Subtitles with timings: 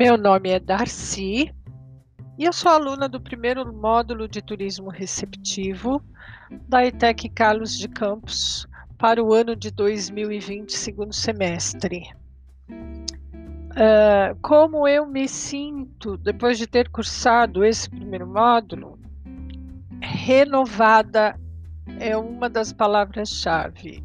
[0.00, 1.54] Meu nome é Darcy
[2.38, 6.02] e eu sou aluna do primeiro módulo de turismo receptivo
[6.66, 8.66] da ETEC Carlos de Campos
[8.96, 12.08] para o ano de 2020, segundo semestre.
[12.70, 18.98] Uh, como eu me sinto depois de ter cursado esse primeiro módulo?
[20.00, 21.38] Renovada
[21.98, 24.02] é uma das palavras-chave.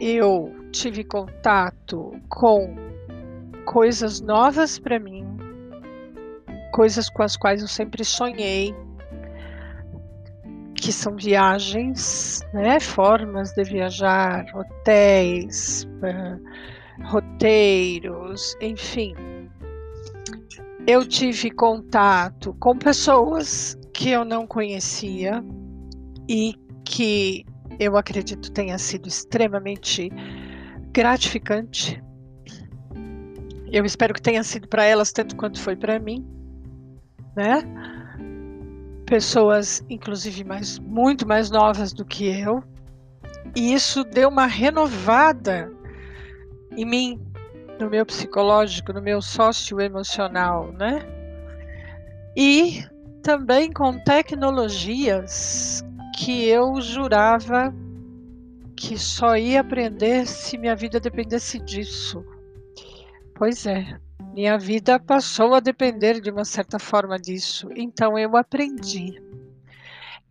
[0.00, 2.85] Eu tive contato com
[3.66, 5.26] coisas novas para mim,
[6.72, 8.74] coisas com as quais eu sempre sonhei,
[10.74, 19.14] que são viagens, né, formas de viajar, hotéis, uh, roteiros, enfim.
[20.86, 25.44] Eu tive contato com pessoas que eu não conhecia
[26.28, 27.44] e que
[27.80, 30.10] eu acredito tenha sido extremamente
[30.92, 32.00] gratificante
[33.70, 36.26] eu espero que tenha sido para elas tanto quanto foi para mim,
[37.36, 37.62] né?
[39.06, 42.62] Pessoas, inclusive, mais, muito mais novas do que eu.
[43.54, 45.72] E isso deu uma renovada
[46.76, 47.20] em mim,
[47.80, 51.00] no meu psicológico, no meu sócio emocional, né?
[52.36, 52.84] E
[53.22, 55.84] também com tecnologias
[56.16, 57.74] que eu jurava
[58.76, 62.24] que só ia aprender se minha vida dependesse disso.
[63.38, 63.98] Pois é,
[64.32, 69.22] minha vida passou a depender de uma certa forma disso, então eu aprendi.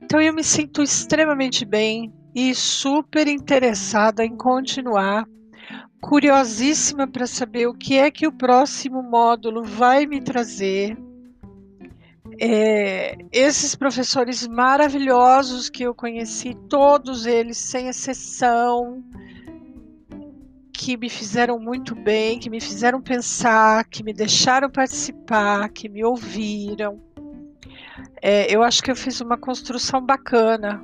[0.01, 5.27] Então eu me sinto extremamente bem e super interessada em continuar,
[6.01, 10.97] curiosíssima para saber o que é que o próximo módulo vai me trazer.
[12.41, 19.03] É, esses professores maravilhosos que eu conheci, todos eles, sem exceção,
[20.85, 26.05] que me fizeram muito bem, que me fizeram pensar, que me deixaram participar, que me
[26.05, 27.01] ouviram.
[28.21, 30.79] É, eu acho que eu fiz uma construção bacana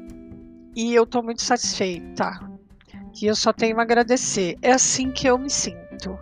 [0.75, 2.31] e eu estou muito satisfeita.
[3.21, 4.57] E eu só tenho a agradecer.
[4.59, 6.17] É assim que eu me sinto.